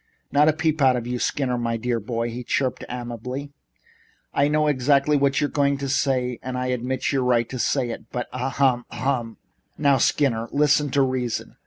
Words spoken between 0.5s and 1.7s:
peep out of you, Skinner,